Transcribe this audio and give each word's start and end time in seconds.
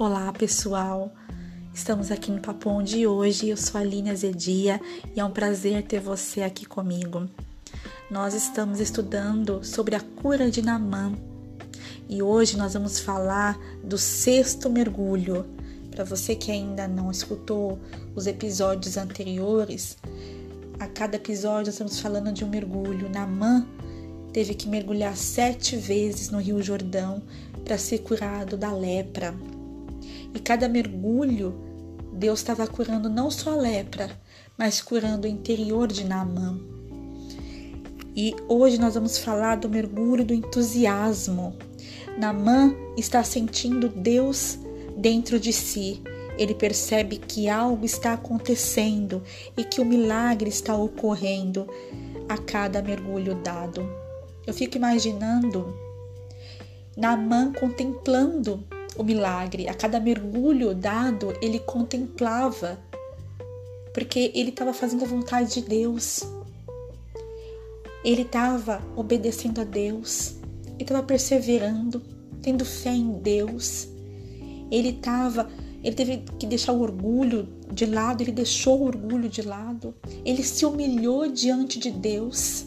Olá, 0.00 0.32
pessoal. 0.32 1.12
Estamos 1.74 2.10
aqui 2.10 2.30
no 2.30 2.40
Papão 2.40 2.82
de 2.82 3.06
hoje. 3.06 3.50
Eu 3.50 3.56
sou 3.58 3.78
a 3.78 3.82
Aline 3.82 4.08
Azedia 4.08 4.80
e 5.14 5.20
é 5.20 5.24
um 5.26 5.30
prazer 5.30 5.82
ter 5.82 6.00
você 6.00 6.40
aqui 6.40 6.64
comigo. 6.64 7.28
Nós 8.10 8.32
estamos 8.32 8.80
estudando 8.80 9.62
sobre 9.62 9.94
a 9.94 10.00
cura 10.00 10.50
de 10.50 10.62
Namã 10.62 11.12
e 12.08 12.22
hoje 12.22 12.56
nós 12.56 12.72
vamos 12.72 12.98
falar 12.98 13.60
do 13.84 13.98
sexto 13.98 14.70
mergulho. 14.70 15.44
Para 15.90 16.02
você 16.02 16.34
que 16.34 16.50
ainda 16.50 16.88
não 16.88 17.10
escutou 17.10 17.78
os 18.16 18.26
episódios 18.26 18.96
anteriores, 18.96 19.98
a 20.78 20.86
cada 20.86 21.16
episódio 21.16 21.68
estamos 21.68 22.00
falando 22.00 22.32
de 22.32 22.42
um 22.42 22.48
mergulho. 22.48 23.10
Namã 23.10 23.66
teve 24.32 24.54
que 24.54 24.66
mergulhar 24.66 25.14
sete 25.14 25.76
vezes 25.76 26.30
no 26.30 26.38
Rio 26.38 26.62
Jordão 26.62 27.22
para 27.66 27.76
ser 27.76 27.98
curado 27.98 28.56
da 28.56 28.72
lepra. 28.72 29.34
E 30.34 30.38
cada 30.38 30.68
mergulho, 30.68 31.54
Deus 32.12 32.40
estava 32.40 32.66
curando 32.66 33.08
não 33.08 33.30
só 33.30 33.52
a 33.52 33.56
lepra, 33.56 34.10
mas 34.56 34.80
curando 34.80 35.26
o 35.26 35.30
interior 35.30 35.88
de 35.88 36.04
Naamã. 36.04 36.58
E 38.14 38.34
hoje 38.48 38.78
nós 38.78 38.94
vamos 38.94 39.18
falar 39.18 39.56
do 39.56 39.68
mergulho 39.68 40.24
do 40.24 40.34
entusiasmo. 40.34 41.56
Naamã 42.18 42.74
está 42.96 43.22
sentindo 43.22 43.88
Deus 43.88 44.58
dentro 44.96 45.38
de 45.38 45.52
si. 45.52 46.02
Ele 46.36 46.54
percebe 46.54 47.16
que 47.16 47.48
algo 47.48 47.84
está 47.84 48.14
acontecendo 48.14 49.22
e 49.56 49.64
que 49.64 49.80
o 49.80 49.84
milagre 49.84 50.48
está 50.48 50.76
ocorrendo 50.76 51.68
a 52.28 52.36
cada 52.36 52.82
mergulho 52.82 53.34
dado. 53.36 53.88
Eu 54.46 54.54
fico 54.54 54.76
imaginando 54.76 55.74
Naamã 56.96 57.52
contemplando 57.52 58.64
o 59.00 59.04
milagre. 59.04 59.68
A 59.68 59.74
cada 59.74 59.98
mergulho 59.98 60.74
dado, 60.74 61.34
ele 61.40 61.58
contemplava, 61.58 62.78
porque 63.94 64.30
ele 64.34 64.50
estava 64.50 64.72
fazendo 64.72 65.04
a 65.04 65.08
vontade 65.08 65.54
de 65.54 65.62
Deus. 65.62 66.22
Ele 68.04 68.22
estava 68.22 68.82
obedecendo 68.96 69.60
a 69.60 69.64
Deus, 69.64 70.36
ele 70.74 70.82
estava 70.82 71.02
perseverando, 71.02 72.02
tendo 72.42 72.64
fé 72.64 72.90
em 72.90 73.12
Deus. 73.12 73.88
Ele 74.70 74.90
estava, 74.90 75.50
ele 75.82 75.96
teve 75.96 76.18
que 76.38 76.46
deixar 76.46 76.72
o 76.72 76.80
orgulho 76.80 77.48
de 77.72 77.86
lado, 77.86 78.22
ele 78.22 78.32
deixou 78.32 78.80
o 78.80 78.84
orgulho 78.84 79.28
de 79.28 79.42
lado. 79.42 79.94
Ele 80.24 80.42
se 80.42 80.64
humilhou 80.64 81.28
diante 81.28 81.78
de 81.78 81.90
Deus. 81.90 82.66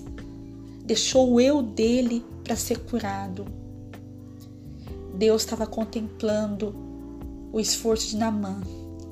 Deixou 0.83 1.33
o 1.33 1.41
eu 1.41 1.61
dele 1.61 2.23
para 2.43 2.55
ser 2.55 2.79
curado. 2.79 3.62
Deus 5.13 5.43
estava 5.43 5.67
contemplando 5.67 6.75
o 7.51 7.59
esforço 7.59 8.09
de 8.09 8.17
Namã 8.17 8.61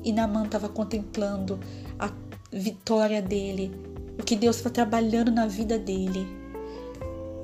e 0.04 0.12
Namã 0.12 0.44
estava 0.44 0.68
contemplando 0.68 1.60
a 1.98 2.10
vitória 2.52 3.22
dele, 3.22 3.72
o 4.18 4.24
que 4.24 4.34
Deus 4.34 4.56
estava 4.56 4.74
trabalhando 4.74 5.30
na 5.30 5.46
vida 5.46 5.78
dele. 5.78 6.26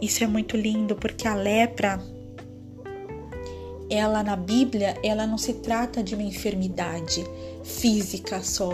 Isso 0.00 0.22
é 0.24 0.26
muito 0.26 0.56
lindo 0.56 0.96
porque 0.96 1.26
a 1.26 1.34
lepra, 1.34 2.00
ela 3.88 4.22
na 4.22 4.36
Bíblia, 4.36 4.96
ela 5.02 5.26
não 5.26 5.38
se 5.38 5.54
trata 5.54 6.02
de 6.02 6.14
uma 6.14 6.24
enfermidade 6.24 7.24
física 7.64 8.42
só. 8.42 8.70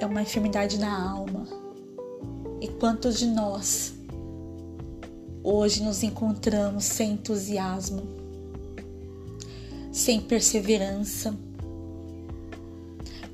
É 0.00 0.06
uma 0.06 0.22
enfermidade 0.22 0.78
na 0.78 1.10
alma. 1.10 1.46
E 2.60 2.68
quantos 2.68 3.18
de 3.18 3.26
nós 3.26 3.94
Hoje 5.42 5.82
nos 5.82 6.02
encontramos 6.02 6.84
sem 6.84 7.12
entusiasmo, 7.12 8.02
sem 9.90 10.20
perseverança, 10.20 11.34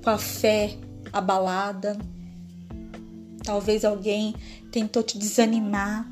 com 0.04 0.10
a 0.10 0.16
fé 0.16 0.78
abalada. 1.12 1.98
Talvez 3.42 3.84
alguém 3.84 4.36
tentou 4.70 5.02
te 5.02 5.18
desanimar, 5.18 6.08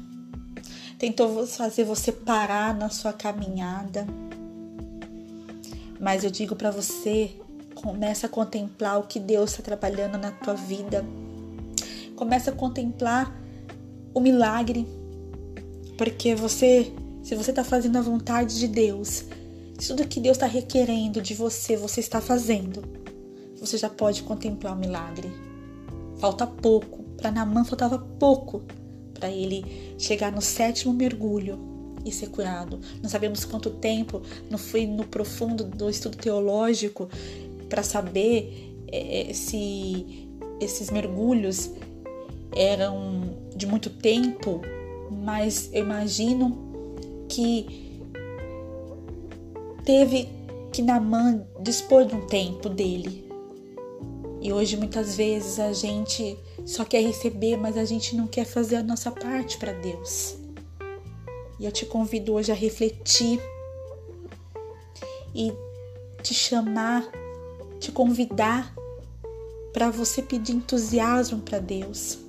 tentou 0.98 1.46
fazer 1.46 1.84
você 1.84 2.10
parar 2.10 2.74
na 2.74 2.90
sua 2.90 3.12
caminhada. 3.12 4.04
Mas 6.00 6.24
eu 6.24 6.30
digo 6.30 6.56
para 6.56 6.72
você, 6.72 7.36
começa 7.76 8.26
a 8.26 8.30
contemplar 8.30 8.98
o 8.98 9.06
que 9.06 9.20
Deus 9.20 9.50
está 9.50 9.62
trabalhando 9.62 10.18
na 10.18 10.32
tua 10.32 10.54
vida. 10.54 11.04
Começa 12.16 12.50
a 12.50 12.54
contemplar 12.54 13.32
o 14.12 14.18
milagre 14.18 15.03
porque 15.96 16.34
você, 16.34 16.92
se 17.22 17.34
você 17.34 17.50
está 17.50 17.64
fazendo 17.64 17.96
a 17.96 18.02
vontade 18.02 18.58
de 18.58 18.68
Deus, 18.68 19.24
se 19.78 19.88
tudo 19.88 20.06
que 20.06 20.20
Deus 20.20 20.36
está 20.36 20.46
requerendo 20.46 21.20
de 21.20 21.34
você, 21.34 21.76
você 21.76 22.00
está 22.00 22.20
fazendo, 22.20 22.82
você 23.58 23.76
já 23.76 23.88
pode 23.88 24.22
contemplar 24.22 24.74
o 24.74 24.78
milagre. 24.78 25.30
Falta 26.18 26.46
pouco. 26.46 27.02
Para 27.16 27.30
Namã 27.30 27.64
faltava 27.64 27.98
pouco 27.98 28.62
para 29.14 29.30
ele 29.30 29.94
chegar 29.98 30.30
no 30.32 30.42
sétimo 30.42 30.92
mergulho 30.92 31.58
e 32.04 32.12
ser 32.12 32.28
curado. 32.28 32.80
Não 33.02 33.08
sabemos 33.08 33.44
quanto 33.44 33.70
tempo, 33.70 34.20
não 34.50 34.58
fui 34.58 34.86
no 34.86 35.04
profundo 35.04 35.64
do 35.64 35.88
estudo 35.88 36.18
teológico 36.18 37.08
para 37.68 37.82
saber 37.82 38.74
é, 38.92 39.32
se 39.32 40.28
esses 40.60 40.90
mergulhos 40.90 41.70
eram 42.54 43.36
de 43.56 43.66
muito 43.66 43.90
tempo 43.90 44.60
mas 45.10 45.70
eu 45.72 45.84
imagino 45.84 46.56
que 47.28 48.00
teve 49.84 50.28
que 50.72 50.82
Namã 50.82 51.46
dispor 51.60 52.04
de 52.04 52.14
um 52.14 52.26
tempo 52.26 52.68
dele. 52.68 53.24
E 54.40 54.52
hoje 54.52 54.76
muitas 54.76 55.16
vezes 55.16 55.58
a 55.58 55.72
gente 55.72 56.36
só 56.66 56.84
quer 56.84 57.00
receber, 57.00 57.56
mas 57.56 57.76
a 57.76 57.84
gente 57.84 58.14
não 58.16 58.26
quer 58.26 58.44
fazer 58.44 58.76
a 58.76 58.82
nossa 58.82 59.10
parte 59.10 59.56
para 59.56 59.72
Deus. 59.72 60.36
E 61.58 61.64
eu 61.64 61.72
te 61.72 61.86
convido 61.86 62.34
hoje 62.34 62.50
a 62.50 62.54
refletir 62.54 63.40
e 65.34 65.52
te 66.22 66.34
chamar, 66.34 67.08
te 67.78 67.90
convidar 67.92 68.74
para 69.72 69.90
você 69.90 70.22
pedir 70.22 70.52
entusiasmo 70.52 71.40
para 71.40 71.58
Deus 71.58 72.23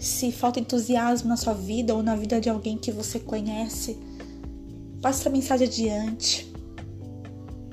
se 0.00 0.32
falta 0.32 0.58
entusiasmo 0.58 1.28
na 1.28 1.36
sua 1.36 1.52
vida 1.52 1.94
ou 1.94 2.02
na 2.02 2.16
vida 2.16 2.40
de 2.40 2.48
alguém 2.48 2.78
que 2.78 2.90
você 2.90 3.20
conhece, 3.20 3.98
passe 5.02 5.28
a 5.28 5.30
mensagem 5.30 5.66
adiante. 5.66 6.50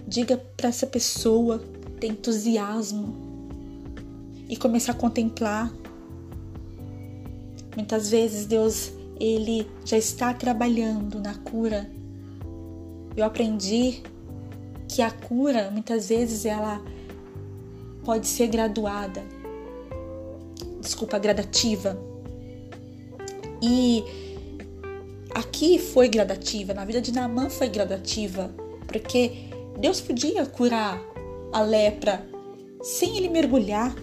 Diga 0.05 0.37
para 0.37 0.67
essa 0.67 0.85
pessoa 0.85 1.59
ter 1.99 2.07
entusiasmo 2.07 3.15
e 4.49 4.57
começar 4.57 4.91
a 4.91 4.95
contemplar. 4.95 5.73
Muitas 7.75 8.09
vezes 8.09 8.45
Deus 8.45 8.91
ele 9.19 9.65
já 9.85 9.97
está 9.97 10.33
trabalhando 10.33 11.19
na 11.21 11.33
cura. 11.33 11.89
Eu 13.15 13.23
aprendi 13.23 14.03
que 14.89 15.01
a 15.01 15.09
cura 15.09 15.71
muitas 15.71 16.09
vezes 16.09 16.45
ela 16.45 16.81
pode 18.03 18.27
ser 18.27 18.47
graduada. 18.47 19.23
Desculpa, 20.81 21.17
gradativa. 21.17 22.06
E 23.61 24.03
aqui 25.33 25.79
foi 25.79 26.07
gradativa, 26.07 26.73
na 26.73 26.85
vida 26.85 27.01
de 27.01 27.11
Naamã 27.11 27.49
foi 27.49 27.69
gradativa, 27.69 28.53
porque 28.87 29.49
Deus 29.79 29.99
podia 29.99 30.45
curar 30.45 30.99
a 31.51 31.61
lepra 31.61 32.27
sem 32.81 33.17
ele 33.17 33.29
mergulhar. 33.29 33.95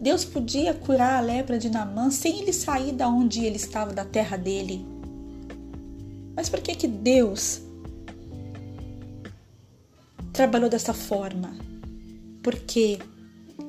Deus 0.00 0.24
podia 0.24 0.72
curar 0.72 1.18
a 1.18 1.20
lepra 1.20 1.58
de 1.58 1.68
Naamã 1.68 2.10
sem 2.10 2.40
ele 2.40 2.52
sair 2.52 2.92
da 2.92 3.08
onde 3.08 3.44
ele 3.44 3.56
estava, 3.56 3.92
da 3.92 4.04
terra 4.04 4.36
dele. 4.36 4.84
Mas 6.34 6.48
por 6.48 6.60
que 6.60 6.74
que 6.74 6.86
Deus 6.86 7.60
trabalhou 10.32 10.70
dessa 10.70 10.94
forma? 10.94 11.54
Porque 12.42 12.98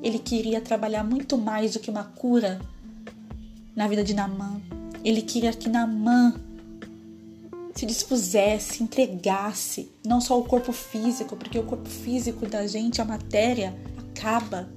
ele 0.02 0.18
queria 0.18 0.60
trabalhar 0.60 1.04
muito 1.04 1.36
mais 1.36 1.74
do 1.74 1.80
que 1.80 1.90
uma 1.90 2.04
cura 2.04 2.58
na 3.74 3.88
vida 3.88 4.04
de 4.04 4.14
Namã. 4.14 4.60
Ele 5.04 5.22
queria 5.22 5.52
que 5.52 5.68
Namã 5.68 6.34
se 7.74 7.86
dispusesse, 7.86 8.82
entregasse, 8.82 9.90
não 10.04 10.20
só 10.20 10.38
o 10.38 10.44
corpo 10.44 10.72
físico, 10.72 11.36
porque 11.36 11.58
o 11.58 11.64
corpo 11.64 11.88
físico 11.88 12.46
da 12.46 12.66
gente, 12.66 13.00
a 13.00 13.04
matéria, 13.04 13.74
acaba, 14.10 14.68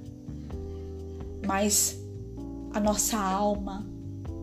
mas 1.46 1.98
a 2.72 2.80
nossa 2.80 3.18
alma 3.18 3.86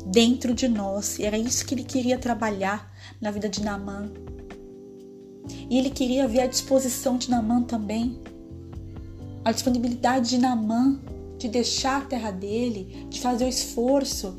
dentro 0.06 0.54
de 0.54 0.68
nós. 0.68 1.18
E 1.18 1.26
era 1.26 1.38
isso 1.38 1.66
que 1.66 1.74
ele 1.74 1.84
queria 1.84 2.18
trabalhar 2.18 2.94
na 3.20 3.32
vida 3.32 3.50
de 3.50 3.62
Namã. 3.64 4.12
E 5.70 5.78
ele 5.78 5.90
queria 5.90 6.28
ver 6.28 6.42
a 6.42 6.48
disposição 6.48 7.18
de 7.18 7.30
Namã 7.30 7.64
também, 7.64 8.20
a 9.44 9.52
disponibilidade 9.52 10.30
de 10.30 10.38
Namã 10.38 11.00
de 11.38 11.50
deixar 11.50 12.02
a 12.02 12.06
terra 12.06 12.32
dele, 12.32 13.06
de 13.10 13.20
fazer 13.20 13.46
o 13.46 13.50
esforço, 13.50 14.36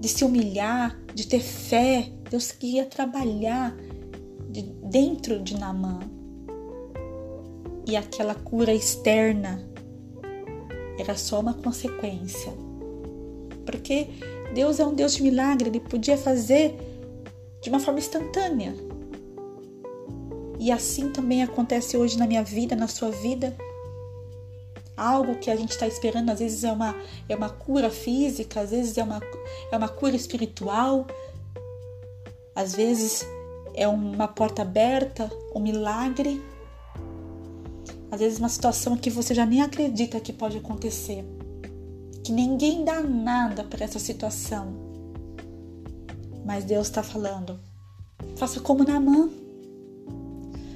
de 0.00 0.08
se 0.08 0.24
humilhar, 0.24 0.98
de 1.14 1.26
ter 1.26 1.40
fé. 1.40 2.10
Deus 2.30 2.52
queria 2.52 2.84
trabalhar 2.84 3.76
de 4.50 4.62
dentro 4.62 5.42
de 5.42 5.58
Namã. 5.58 6.00
E 7.86 7.96
aquela 7.96 8.34
cura 8.34 8.74
externa 8.74 9.64
era 10.98 11.16
só 11.16 11.40
uma 11.40 11.54
consequência. 11.54 12.52
Porque 13.64 14.08
Deus 14.54 14.80
é 14.80 14.86
um 14.86 14.94
Deus 14.94 15.14
de 15.14 15.22
milagre, 15.22 15.68
ele 15.68 15.80
podia 15.80 16.16
fazer 16.16 16.74
de 17.60 17.68
uma 17.68 17.80
forma 17.80 17.98
instantânea. 17.98 18.74
E 20.58 20.72
assim 20.72 21.10
também 21.10 21.42
acontece 21.42 21.96
hoje 21.96 22.18
na 22.18 22.26
minha 22.26 22.42
vida, 22.42 22.74
na 22.74 22.88
sua 22.88 23.10
vida. 23.10 23.56
Algo 24.96 25.36
que 25.36 25.50
a 25.50 25.56
gente 25.56 25.70
está 25.70 25.86
esperando, 25.86 26.30
às 26.30 26.38
vezes 26.38 26.64
é 26.64 26.72
uma, 26.72 26.94
é 27.28 27.36
uma 27.36 27.50
cura 27.50 27.90
física, 27.90 28.60
às 28.60 28.70
vezes 28.70 28.96
é 28.96 29.02
uma, 29.02 29.20
é 29.70 29.76
uma 29.76 29.88
cura 29.88 30.16
espiritual, 30.16 31.06
às 32.54 32.74
vezes 32.74 33.26
é 33.74 33.86
uma 33.86 34.26
porta 34.26 34.62
aberta, 34.62 35.30
um 35.54 35.60
milagre. 35.60 36.42
Às 38.10 38.20
vezes 38.20 38.38
uma 38.38 38.48
situação 38.48 38.96
que 38.96 39.10
você 39.10 39.34
já 39.34 39.44
nem 39.44 39.60
acredita 39.60 40.18
que 40.18 40.32
pode 40.32 40.56
acontecer. 40.56 41.24
Que 42.24 42.32
ninguém 42.32 42.84
dá 42.84 43.02
nada 43.02 43.62
para 43.62 43.84
essa 43.84 43.98
situação. 43.98 44.74
Mas 46.44 46.64
Deus 46.64 46.86
está 46.86 47.02
falando. 47.02 47.60
Faça 48.36 48.60
como 48.60 48.84
Naamã. 48.84 49.28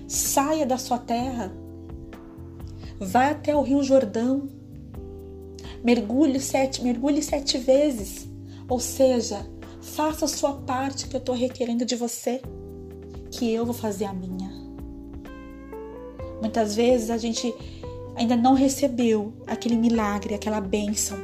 Saia 0.07 0.67
da 0.67 0.77
sua 0.77 0.99
terra. 0.99 1.51
Vá 3.03 3.31
até 3.31 3.57
o 3.57 3.63
Rio 3.63 3.83
Jordão. 3.83 4.47
Mergulhe 5.83 6.39
sete, 6.39 6.85
mergulhe 6.85 7.23
sete 7.23 7.57
vezes. 7.57 8.29
Ou 8.69 8.79
seja, 8.79 9.47
faça 9.81 10.27
a 10.27 10.29
sua 10.29 10.53
parte 10.53 11.09
que 11.09 11.17
eu 11.17 11.19
estou 11.19 11.35
requerendo 11.35 11.87
de 11.87 11.97
você, 11.97 12.43
que 13.31 13.51
eu 13.51 13.65
vou 13.65 13.73
fazer 13.73 14.05
a 14.05 14.13
minha. 14.13 14.53
Muitas 16.43 16.77
vezes 16.77 17.09
a 17.09 17.17
gente 17.17 17.55
ainda 18.15 18.37
não 18.37 18.53
recebeu 18.53 19.33
aquele 19.47 19.77
milagre, 19.77 20.35
aquela 20.35 20.61
bênção, 20.61 21.17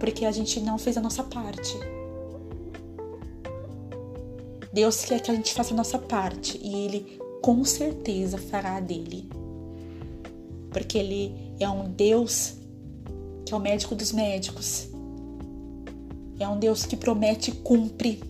porque 0.00 0.24
a 0.24 0.32
gente 0.32 0.60
não 0.60 0.78
fez 0.78 0.96
a 0.96 1.02
nossa 1.02 1.22
parte. 1.22 1.78
Deus 4.72 5.04
quer 5.04 5.20
que 5.20 5.30
a 5.30 5.34
gente 5.34 5.52
faça 5.52 5.74
a 5.74 5.76
nossa 5.76 5.98
parte 5.98 6.58
e 6.62 6.74
Ele 6.86 7.20
com 7.42 7.62
certeza 7.66 8.38
fará 8.38 8.80
dele. 8.80 9.41
Porque 10.72 10.98
Ele 10.98 11.54
é 11.60 11.68
um 11.68 11.90
Deus 11.90 12.56
que 13.44 13.52
é 13.52 13.56
o 13.56 13.60
médico 13.60 13.94
dos 13.94 14.12
médicos. 14.12 14.88
É 16.38 16.48
um 16.48 16.58
Deus 16.58 16.84
que 16.84 16.96
promete 16.96 17.50
e 17.50 17.54
cumpre. 17.54 18.22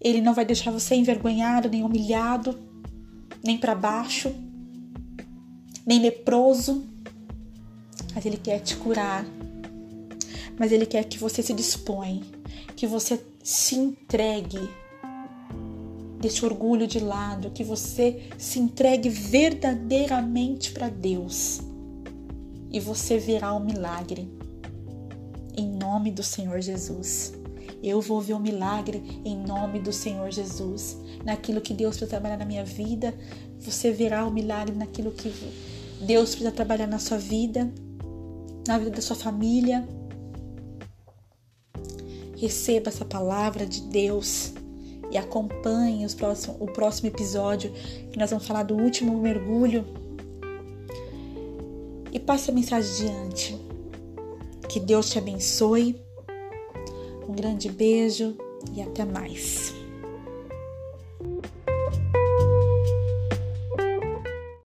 Ele 0.00 0.20
não 0.20 0.34
vai 0.34 0.44
deixar 0.44 0.70
você 0.70 0.94
envergonhado, 0.94 1.68
nem 1.68 1.82
humilhado, 1.82 2.58
nem 3.42 3.56
para 3.58 3.74
baixo, 3.74 4.34
nem 5.86 6.00
leproso. 6.00 6.84
Mas 8.14 8.26
Ele 8.26 8.36
quer 8.36 8.60
te 8.60 8.76
curar. 8.76 9.24
Mas 10.58 10.72
Ele 10.72 10.86
quer 10.86 11.04
que 11.04 11.18
você 11.18 11.42
se 11.42 11.52
dispõe, 11.52 12.22
que 12.74 12.86
você 12.86 13.20
se 13.42 13.76
entregue. 13.76 14.68
Deixe 16.20 16.44
o 16.44 16.48
orgulho 16.48 16.86
de 16.86 16.98
lado, 16.98 17.50
que 17.50 17.62
você 17.62 18.28
se 18.38 18.58
entregue 18.58 19.08
verdadeiramente 19.08 20.72
para 20.72 20.88
Deus. 20.88 21.60
E 22.70 22.80
você 22.80 23.18
verá 23.18 23.52
o 23.52 23.60
milagre. 23.60 24.28
Em 25.56 25.68
nome 25.68 26.10
do 26.10 26.22
Senhor 26.22 26.60
Jesus. 26.60 27.34
Eu 27.82 28.00
vou 28.00 28.20
ver 28.20 28.34
o 28.34 28.40
milagre 28.40 29.20
em 29.24 29.36
nome 29.36 29.78
do 29.78 29.92
Senhor 29.92 30.30
Jesus. 30.30 30.96
Naquilo 31.24 31.60
que 31.60 31.74
Deus 31.74 31.96
precisa 31.96 32.10
trabalhar 32.10 32.38
na 32.38 32.44
minha 32.44 32.64
vida, 32.64 33.14
você 33.60 33.92
verá 33.92 34.26
o 34.26 34.30
milagre 34.30 34.74
naquilo 34.74 35.12
que 35.12 35.32
Deus 36.00 36.30
precisa 36.30 36.50
trabalhar 36.50 36.86
na 36.86 36.98
sua 36.98 37.18
vida, 37.18 37.70
na 38.66 38.78
vida 38.78 38.90
da 38.90 39.02
sua 39.02 39.16
família. 39.16 39.86
Receba 42.36 42.88
essa 42.88 43.04
palavra 43.04 43.66
de 43.66 43.82
Deus 43.82 44.52
e 45.10 45.18
acompanhe 45.18 46.04
os 46.04 46.16
o 46.60 46.66
próximo 46.66 47.08
episódio 47.08 47.72
que 48.10 48.18
nós 48.18 48.30
vamos 48.30 48.46
falar 48.46 48.62
do 48.62 48.74
último 48.74 49.16
mergulho. 49.18 49.84
E 52.12 52.18
passe 52.18 52.50
a 52.50 52.54
mensagem 52.54 53.08
adiante. 53.08 53.58
Que 54.68 54.80
Deus 54.80 55.10
te 55.10 55.18
abençoe. 55.18 56.00
Um 57.28 57.32
grande 57.34 57.68
beijo 57.68 58.36
e 58.74 58.82
até 58.82 59.04
mais. 59.04 59.74